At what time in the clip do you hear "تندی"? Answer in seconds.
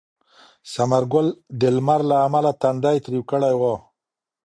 2.61-2.97